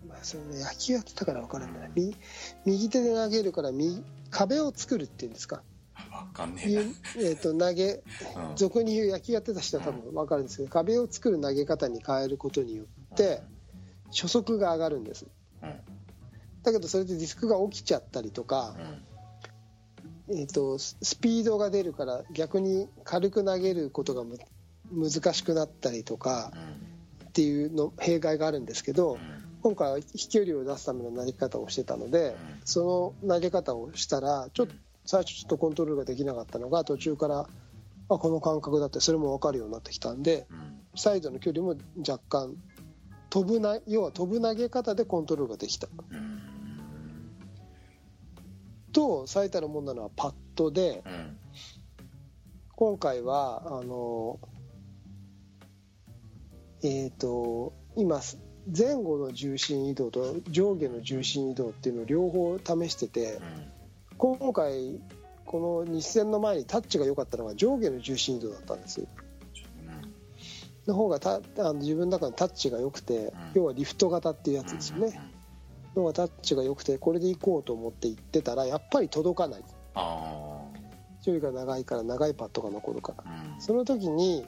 [0.09, 1.89] まあ、それね野球やってたから分かるんだな。
[1.95, 2.17] 右
[2.65, 5.63] 右手で投げるから右壁を作るっていうんですか。
[6.11, 6.71] わかんねえ
[7.17, 7.99] えー、と投げう
[8.55, 8.57] ん。
[8.57, 13.41] 俗に言う野球やってた人は多分分かるんですけど壁を作る投げ方に変えることによって
[14.11, 15.27] 初速が上がるんです。
[15.27, 15.31] うん
[16.65, 19.05] だけどそれでディスクが起きちゃったりとか、うん。
[20.27, 24.39] えー、とススピードが出るから逆に軽く投げることがむ
[24.91, 27.29] 難しくなったりとかうん。
[27.29, 29.19] っていうの弊害があるんですけどうん。
[29.61, 34.75] 今回は飛距離を出すための投げ方をしてたのでその投げ方をしたらちょっと
[35.05, 37.47] 最初ちょっとコントロールができなかったのが途中からあ
[38.09, 40.81] この感覚だってそれも分かるようになってきたんでうん。
[40.97, 42.55] サイドの距離も若干
[43.29, 45.89] 飛ぶな要は飛ぶ投げ方でコントロールができた。
[46.11, 46.34] うん
[48.95, 51.37] と最たるもんなのはパッドでうん
[52.77, 54.41] 今回はあの
[56.83, 58.21] えっ、と今
[58.77, 63.39] 前後の重心移動と上下の重心移動っていうのを両方試してて
[64.19, 65.01] 今回
[65.45, 69.07] この日戦の前にタッチが良かったのが上下の重心移動だったんです。
[70.87, 75.19] の方がたあの自分の中のタッチが良くて、要はリフト型っていうやつですよね、
[75.97, 79.65] の方がタッチが良くてこれで行こうと思って行ってたらやっぱり届かない。
[79.95, 80.61] あ
[81.25, 83.25] 距離が長いから長いパットが残るから。
[83.27, 83.61] あうん。
[83.61, 84.47] その時に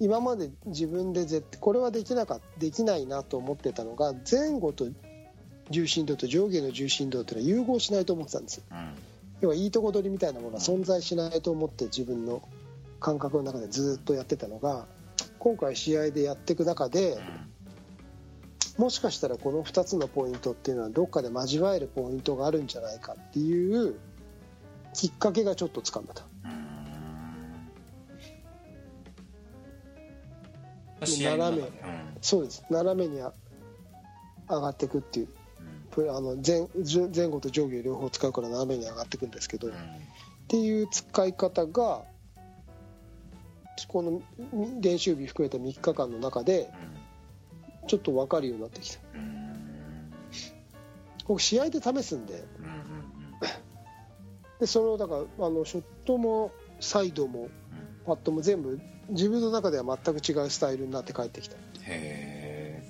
[0.00, 4.86] 今まで自分で絶対これはできなかできないなと思ってたのが前後と
[5.70, 8.64] 重心動と上下の重心動っていうのは融合しないと思ってたんですよ。
[8.70, 8.94] うん。
[9.40, 12.42] 要はいいとこ取りみたいなものは存在しないと思って自分の
[13.00, 14.86] 感覚の中でずっとやってたのが
[15.38, 17.18] 今回試合でやっていく中で
[18.78, 23.98] もしかしたらこの2つのポイントっていうのはどっかで交わえるポイントがあるんじゃないかっていう
[24.94, 26.22] きっかけがちょっとつかんだと。
[26.44, 26.52] うん。
[32.20, 32.64] そうです。
[32.70, 33.32] 斜めにあ
[34.48, 35.28] 上がっていくっていう。
[35.90, 39.74] プレあの前前前後と上下両方使うから斜めに上がっていくんですけど、うん。
[39.74, 39.80] うん
[40.48, 42.04] っていう使い方が
[43.86, 46.70] このみ練習日含めた3日間の中で
[47.88, 49.00] ちょっと分かるようになってきた。
[51.26, 52.44] 僕試合で試すんで。
[54.60, 57.48] でそのだからあのショットもサイドも
[58.06, 61.56] パットも全部自分の中では全く違うスタイルになって帰ってきた。
[61.84, 62.82] へ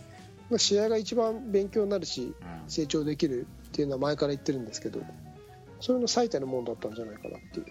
[0.51, 2.35] まあ試合が一番勉強になるし
[2.69, 5.01] 成長できるっていうのは前から言ってるんですけど
[5.81, 7.67] それの最たるもんだったんじゃないかなっていう。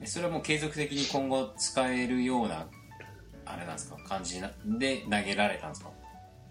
[0.00, 2.66] でそれはもう継続的に今後使えるような
[3.44, 3.96] あれなんですか？
[4.08, 5.90] 感じなで投げられたんですか？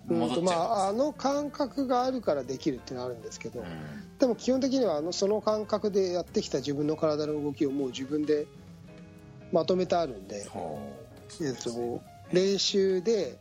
[0.10, 3.67] うんまああの感覚があるからできるっていうのはあるんですけど、うん。
[4.17, 8.48] でも基本的にはあのその感覚でやってきた自分の体の動きをもう自分で
[9.52, 10.48] まとめてあるんで、
[11.41, 13.38] えっと、練習で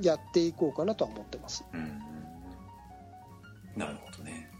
[0.00, 1.64] やっていこうかなとは思ってます。
[1.72, 2.00] うん。
[3.76, 4.50] なるほどね。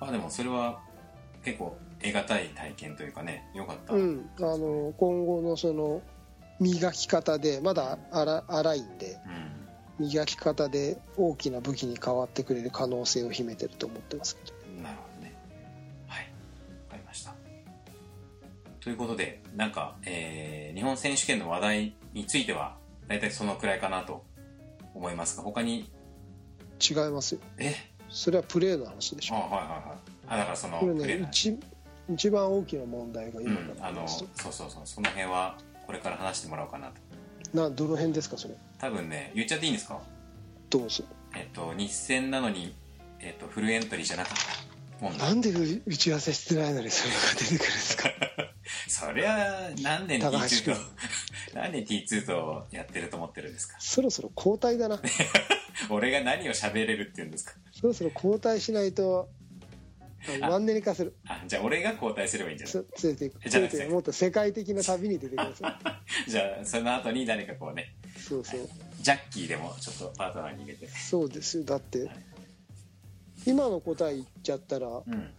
[0.00, 0.80] あでもそれは
[1.42, 4.28] 結構得難い体験というかねよかった、うん。
[4.38, 6.02] あの今後のその
[6.60, 9.18] 磨き方でまだ荒荒いんで
[9.98, 14.56] 磨き方で大きな武器に変わってくれる可能性を秘めてると思ってますけど。
[14.76, 15.34] うんなるほどね。
[16.06, 16.24] はい。
[16.24, 17.34] わかりました。
[18.80, 22.76] ということでなんか、えー日本選手権の話題については
[23.08, 24.22] 大体そのくらいかなと
[24.94, 25.90] 思いますが他に？
[26.78, 27.40] 違いますよ。
[27.56, 27.74] え？
[28.10, 29.36] それはプレーの話でしょ。
[29.36, 29.98] あはいはいはい。
[30.28, 31.58] あだからそのこれプレーのね一
[32.12, 34.82] 一番大きな問題がうんあのそうそうそう。
[34.84, 36.94] その辺はこれから話してもらおうかなと。
[37.56, 38.54] などの辺ですかそれ？
[38.78, 40.00] 多分ね言っちゃっていいんですか？
[40.70, 41.04] どうぞ。
[41.34, 42.74] えっと日戦なのに、
[43.20, 45.04] えっと、フルエントリーじゃなかった。
[45.04, 48.08] もんだなんでう打ち合わせしてないのにそれが出てくるんですか？
[48.88, 50.80] そりゃ何年高橋 T2 君と
[51.54, 53.76] 何年 T2 とやってると思ってるんですか？
[53.78, 55.00] そろそろ交代だな。
[55.90, 57.52] 俺が何を喋れるっていうんですか？
[57.72, 59.45] そろそろ交代しないとあ
[60.40, 61.14] マンネリ化する。
[61.26, 62.72] あじゃあ俺が交代すればいいんじゃない？
[62.72, 63.40] そ連れていく。
[63.52, 63.92] 連れていく。
[63.92, 65.80] もっと世界的な旅に出てくださ
[66.28, 67.94] じゃあその後に誰かこうね。
[68.16, 68.60] いそうそう。
[69.00, 70.86] ジャッキーでもちょっとパートナーに入れて。
[70.88, 71.64] そうですよ。
[71.64, 72.10] だって、はい。
[73.46, 75.30] 今の答え言っちゃったらうん。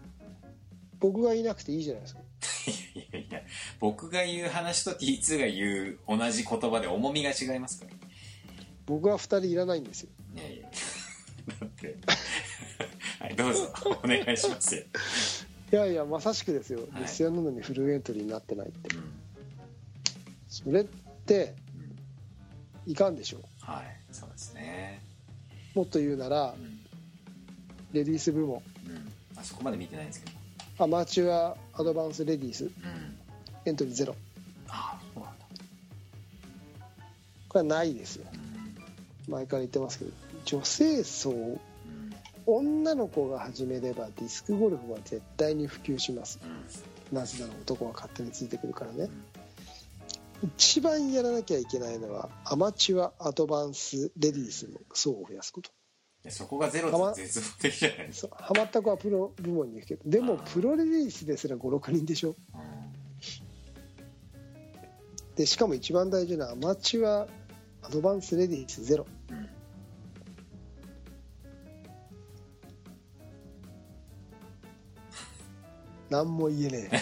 [0.99, 2.21] 僕がいなくていいじゃないですか。
[2.95, 3.41] いやいや
[3.79, 7.91] 僕が言う話と T2 が言う同じ言葉で重みが違いますから。
[8.85, 10.09] 僕は2人いらないんですよ。
[10.35, 10.69] いやいや。
[11.59, 11.95] だって
[13.19, 13.67] はいどうぞ。
[14.03, 14.75] お願いします。
[14.75, 14.83] よ、
[15.71, 16.81] いやいやまさしくですよ。
[16.93, 17.03] はい。
[17.03, 18.95] 日戦なのにフルエントリーになってないって。
[18.95, 19.03] うん。
[20.47, 21.55] それって
[22.85, 22.91] うん。
[22.91, 23.39] いかんでしょ。
[23.39, 25.01] うはいそうですね。
[25.73, 26.79] もっと言うならうん。
[27.91, 28.61] レディース部門。
[28.87, 29.13] うん。
[29.35, 30.37] あそこまで見てないんですけど。
[30.83, 32.71] アマチュアアドバンスレディースうん。
[33.65, 34.15] エントリーゼロ。
[34.67, 35.45] ああそうなんだ。
[37.49, 38.27] これはないですよ。
[39.27, 39.33] うん。
[39.33, 40.11] 前から言ってますけど
[40.45, 41.59] 女性層うん
[42.47, 46.39] 女の子が始めればディスクゴルフは絶対に普及します。
[47.11, 47.17] うん。
[47.17, 49.09] なぜなら男は勝手についてくるからね。
[50.55, 55.71] 一番やらなきゃいけないのはアマチュアアドバンスレディースの層を増やすこと。
[56.29, 62.33] そこがゼロって絶望的じゃないですそうハマった子はプロ部門に行くけどでもプロレディースですら56人でしょ。
[62.33, 62.37] か、
[65.35, 67.27] でしかも一番大事なアマチュア
[67.81, 69.05] アドバンスレディースゼロ。
[69.31, 69.46] うん
[76.09, 76.99] 何も言えねえ。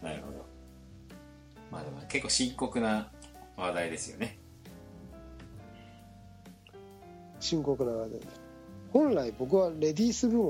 [0.04, 0.44] なるほど。
[1.70, 3.10] まあでも結構深刻な
[3.56, 4.38] 話題ですよね。
[7.40, 8.20] 深刻な話題。
[8.92, 10.44] 本来僕はレディース部門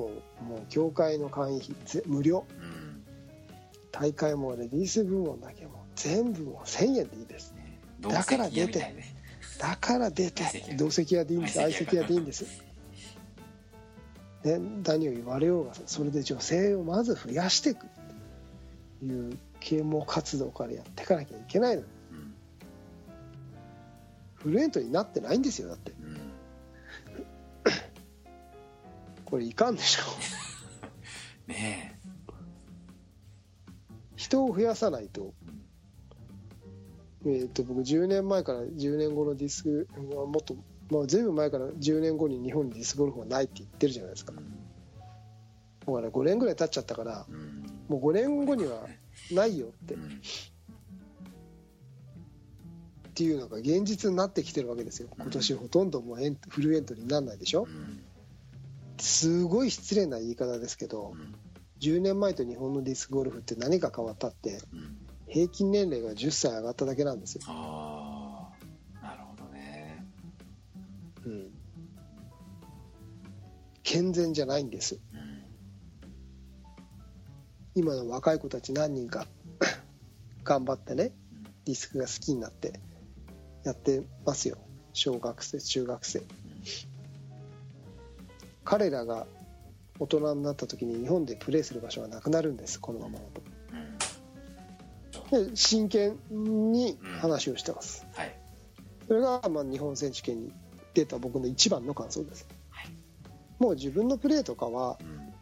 [0.49, 2.45] も協会の会員費ぜ無料。
[2.61, 2.79] うん
[3.91, 7.53] 大会もレディース部門だけも全部もう1000円でいいです。
[7.53, 9.15] ねだから出てね。
[9.59, 10.45] だから出て
[10.79, 11.55] 同席屋でいいんです。
[11.55, 12.45] 相席屋でいいんです、
[14.45, 17.87] ね、何を言われようがそれで女性をまず増やしていく
[19.01, 21.83] という啓蒙活動からやっていかなきゃいけないの。
[21.83, 21.89] うん
[24.37, 25.91] フルエントになってないんですよだって。
[25.91, 26.19] うん
[29.25, 30.03] これいかんでしょ。
[31.49, 31.99] ね
[34.17, 35.35] 人を増やさないと,、
[37.25, 40.57] えー、と僕10年前から10年後のディスクもっと、
[40.91, 44.33] まあ、ずいぶん前から10年後に日本にディスクゴルフはないって言ってるじゃないですか。
[44.37, 47.35] えだから5年ぐらい経っちゃったからうん。
[47.35, 48.87] うんもう5年後には
[49.33, 49.95] ないよって。
[49.95, 50.21] っうん。
[53.15, 55.09] ていうのが現実になってきてるわけですよ。
[55.17, 57.63] 今年ほとんどもうエンフルエントリーにならないでしょ。
[57.63, 58.03] うん。
[59.01, 61.35] すごい失礼な言い方ですけどうん。
[61.81, 64.99] 10年前と日本のディスクゴルフって何が変わったってうん。
[65.29, 67.43] 平均年齢が10歳上がっただけなんですよ、
[73.91, 74.99] 健全じゃないんです。
[75.15, 75.29] うん
[77.75, 79.27] 今の若い子たち何人か
[80.43, 81.13] 頑張ってね
[81.65, 82.81] ディスクが好きになって
[83.63, 84.59] やってますよ。
[84.93, 86.23] 小学生中学生。
[88.65, 89.27] 彼らが
[89.99, 93.25] 大人になった時に日本でプレーする場所がなくなるんですこのままだ
[93.73, 95.47] うん。
[95.47, 96.19] とで真剣
[96.73, 98.05] に話をしてます。
[98.13, 98.39] はい。
[99.07, 100.53] それがまあ日本選手権に
[100.95, 102.47] 出た僕の一番の感想です
[103.59, 105.33] もう自分のプレーとかはうん。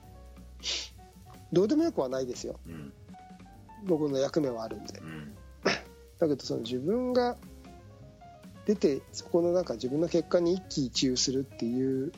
[1.53, 2.59] どうでもよくはないですよ。
[2.67, 2.93] うん。
[3.85, 4.99] 僕の役目はあるんで。
[4.99, 5.35] うん。
[6.19, 7.37] だけどその自分が
[8.65, 12.13] 出てそこのなんか自分の結果に一喜一憂するっていう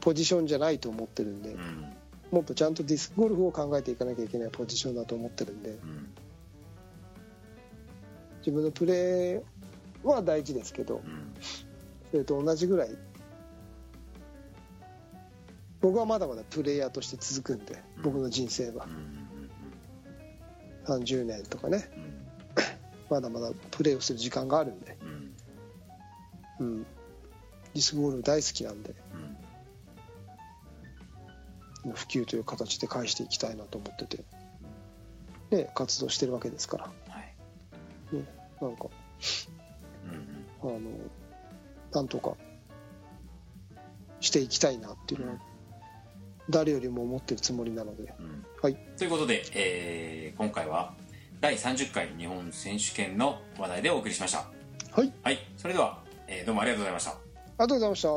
[0.00, 1.92] ポジションじゃないと思ってるんでうん。
[2.30, 6.08] もっとちゃんとディスクゴルフを考えていかなきゃいけないポジションだと思ってるんでうん。
[8.40, 9.42] 自分のプレー
[10.04, 11.34] は大事ですけどうん。
[12.10, 12.90] それと同じぐらい
[15.84, 18.86] 僕はまだまだプレイヤーとして続くんで僕の人生は。
[18.86, 19.24] うん
[20.86, 21.90] 30年とかね。
[21.96, 22.26] うん。
[23.08, 25.34] まだまだプレーをする時間があるんで、うん。
[26.58, 28.94] うん、ディスクゴルフ大好きなんで。
[31.84, 31.92] うん。
[31.92, 34.24] 普及という形で返していきたいなと思ってて、
[35.50, 37.34] ね、活動してるわけですから、はい。
[38.14, 38.24] ね、
[38.60, 38.88] なんか。
[40.62, 40.76] うん。
[40.76, 40.80] あの
[41.92, 42.36] なんとか
[44.20, 45.38] していきたいなっていうのは
[46.50, 48.12] 誰よりも思ってるつもりなので。
[48.18, 48.44] うん。
[48.62, 48.76] はい。
[48.98, 50.94] ということで、えー今回は
[51.40, 54.50] 第30回日本選手権の話題でお送りしました。
[54.92, 55.12] はい。
[55.22, 55.38] はい。
[55.56, 57.10] それでは、えーどうもありがとうございました。
[57.10, 58.08] ありがとうございました。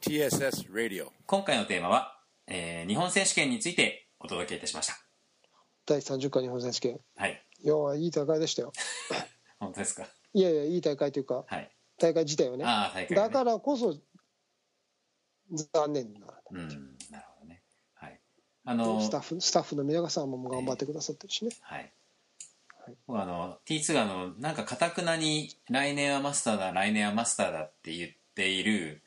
[0.00, 1.06] TSS Radio.
[1.26, 2.16] 今回のテーマは、
[2.46, 4.94] えー日本選手権についてお届けいたしました。
[5.86, 6.98] 第30回日本選手権。
[7.16, 7.42] はい。
[7.62, 8.72] いや、いい大会でしたよ。
[9.58, 10.06] 本当ですか？
[10.34, 11.70] いやいや、いい大会というか、はい。
[11.98, 12.64] 大会自体はね。
[12.64, 13.94] ああ大会、ね、だからこそ、
[15.52, 16.20] 残念な。
[16.50, 16.68] うん
[17.10, 17.62] なるほどね。
[17.94, 18.20] はい。
[18.64, 21.50] あのスタッフ、スタッフの皆さんも頑張ってくださってるしね。
[21.62, 21.92] はい。
[22.84, 22.94] はい。
[23.06, 29.02] 僕あの T2 があのなんかかたくなに来年はマスターだ来年はマスターだって言っている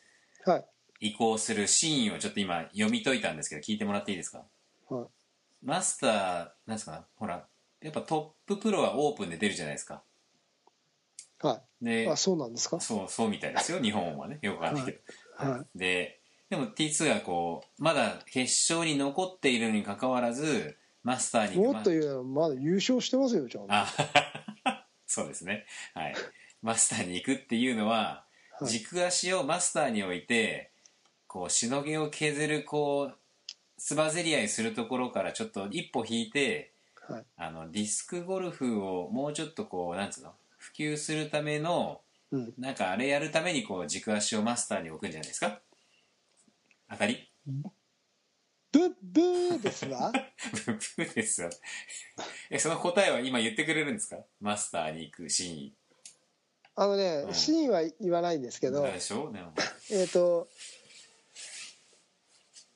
[0.46, 0.66] はい。
[1.00, 4.44] 移行するシーンをちょっと今読み解いたんですけど聞いてもらっていいですか？
[4.90, 5.06] はい。
[5.64, 7.46] マスターなんですかほら
[7.82, 10.02] やっぱトッププロはオープンで出るじゃないですか。
[11.40, 11.86] はい。
[11.86, 12.80] であ、そうなんですか？
[12.80, 14.40] そうそうみたいですよ日本はね。
[14.42, 14.98] よくわかんないけど、
[15.38, 16.20] はで
[16.50, 18.44] でも T2 がこうまだ決
[18.74, 23.74] 勝に残っているにかかわらずマスターにもっと言うまだ優勝してますよ、ちゃんと。
[23.74, 23.86] あ
[25.06, 26.16] そうですねはい
[26.62, 28.28] マスターに行くっていうのは、はい
[28.66, 30.72] 軸足をマスターに置いて
[31.28, 33.18] こうしのぎを削るこう
[33.78, 36.72] つばぜり合いするところからちょっと一歩引いて
[37.08, 37.24] はい。
[37.38, 42.54] あのディスクゴルフをもうちょっとこうなんつうの普及するためのうん。
[42.58, 45.60] なんかあれやるためにこう軸足をマスターに置くんじゃないですか？
[46.90, 47.30] 当たり。
[47.46, 50.12] ブッブーですわ。
[50.12, 50.20] ブ
[50.74, 51.50] ッブーですよ
[52.50, 54.18] えその答えは今言ってくれるんですか？
[54.40, 55.74] マスターに行くシーン
[56.76, 57.34] あのねう、ん。
[57.34, 59.32] シーンは言わないんですけど、でしょ？
[59.32, 59.54] でも。
[59.92, 60.48] えっと、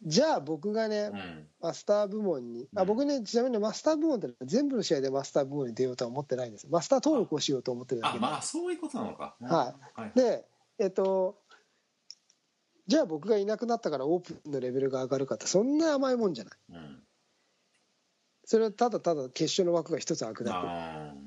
[0.03, 1.47] じゃあ僕がねう、ん。
[1.59, 2.87] マスター部門に、あうん。
[2.87, 6.63] 僕ね、ちなみにマスター部門って全部の試合でマスター部門に出ようとは思ってないんです。
[6.63, 6.69] よ。
[6.71, 8.25] マスター登録をしようと思ってるだけで。
[8.25, 9.35] あまあそういうことなのか。
[9.39, 10.01] はい。
[10.01, 10.11] はい。
[10.15, 10.45] で、
[10.79, 11.37] えっと、
[12.87, 16.53] じゃあ僕がいなくなったからオープンのレベルが上がるかって、そんな甘いもんじゃない。
[16.71, 17.03] うん
[18.43, 21.19] それはただただ決勝の枠が一つ開くだあけ。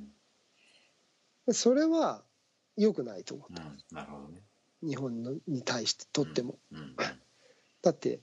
[1.46, 2.22] でそれは
[2.76, 3.78] 良くないと思ーうん。
[3.96, 4.42] なるほどね。
[4.82, 4.86] う。
[4.86, 6.58] 日本のに対してとっても。
[6.70, 6.94] うん。
[7.82, 8.20] だって、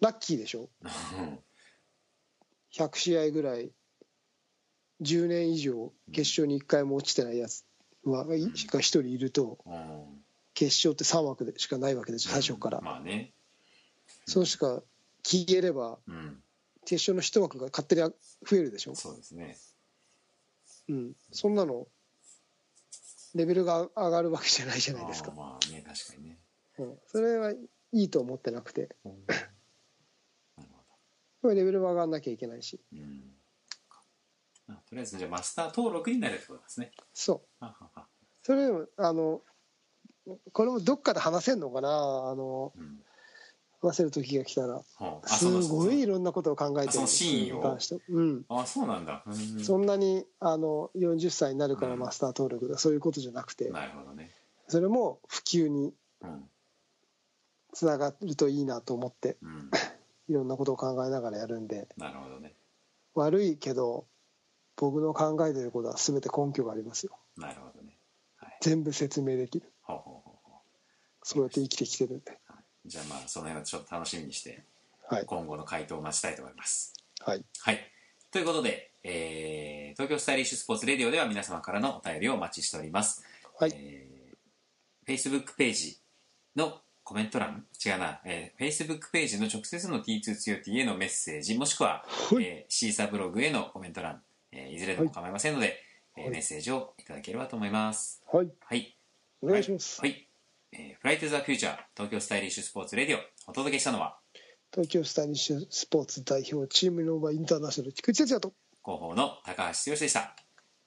[0.00, 0.68] ラッキーでしょ。
[0.82, 1.38] うん。
[2.72, 3.72] 100試合ぐらい
[5.02, 7.64] 10年以上決勝に1回も落ちてないやつ
[8.04, 9.58] はが1人いると。
[9.66, 10.23] うん
[10.54, 12.80] 決勝って3枠でしかないわけですよ最初から。
[12.80, 13.32] まあね。
[14.26, 14.82] そうしか
[15.22, 16.40] 消えればうん。
[16.84, 19.56] 決勝の1枠が勝手に増えるでしょ、そうですね。
[20.88, 21.86] うん、そんなの
[23.34, 25.32] レベルが上がるわけじゃないじゃないですか。
[25.32, 26.38] まあね確かにね。
[26.78, 27.56] うん、それはい
[27.92, 28.94] いと思ってなくて。
[29.04, 29.12] うん。
[29.26, 30.68] なる
[31.42, 32.80] ほレベルは上がんなきゃいけないし。
[32.92, 33.34] どうん。
[34.68, 36.92] あとりあえずじゃあマスター登録になるってことですね。
[37.12, 37.64] そう。
[37.64, 38.06] ははは。
[38.42, 39.40] それでもあの
[40.52, 41.88] これもどっかで話せんのかな？
[41.88, 43.00] あのうん
[43.82, 44.80] 話せる時が来たら。
[44.96, 46.88] ほうあすごいいろんなことを考えてる。
[46.88, 47.56] あそのシーンを？
[47.58, 48.44] に関してうん。
[48.48, 49.22] あそうなんだ。
[49.26, 49.34] うん。
[49.62, 51.98] そんなにあの40歳になるからうん。
[51.98, 53.68] マスター登録だ、そういうことじゃなくて。
[53.68, 54.30] なるほどね。
[54.68, 56.48] それも普及にうん。
[57.74, 59.36] つながるといいなと思って。
[59.42, 59.70] うん。
[60.28, 61.86] いろんなことを考えながらやるんで。
[61.98, 62.54] なるほどね。
[63.14, 64.06] 悪いけど
[64.76, 67.18] 僕の考えてることは全て根拠がありますよ。
[67.36, 67.98] なるほどね。
[68.38, 68.58] はい。
[68.62, 70.60] 全部説明できるほうほうほうほ
[71.22, 72.38] そうやって生きてきてるんで
[72.86, 74.62] じゃあまあその辺はちょっと楽しみにして
[75.08, 75.24] はい。
[75.26, 76.94] 今後の回答を待ちたいと思います。
[77.20, 77.44] はい。
[77.60, 77.78] はい。
[78.30, 83.22] ということで、えー東京スタイリッシュスポーツレディオでは皆様からのお便りをお待ちしております。
[83.58, 83.72] はい。
[83.74, 84.14] えー
[85.06, 85.98] Facebook ページ
[86.56, 92.44] のコメント欄違うな、えー Facebook ページの直接の T2 強 T へのメッセージ、もしくは、はい。
[92.44, 94.22] えーシーサーブログへのコメント欄、
[94.52, 95.78] えーいずれでも構いませんので、
[96.16, 96.30] えーはい。
[96.30, 98.22] メッセージをいただければと思います。
[98.32, 98.50] はい。
[98.64, 98.96] はい。
[99.44, 100.10] お願いします、はい。
[100.10, 100.28] はい
[100.72, 104.18] えー、フライトザフューチャー東京スタイリッシュスポーツレディオお届けしたのは
[104.72, 108.52] 東京スタイリッシュスポーツ代表チームノーバーインターナショナル菊池哲也と
[108.84, 110.34] 広報の高橋剛でした。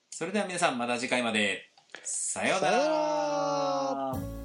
[0.10, 1.72] それでは皆さんまた次回まで。
[2.03, 4.37] さようなら